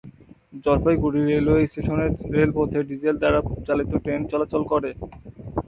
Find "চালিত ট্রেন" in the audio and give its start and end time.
3.67-4.21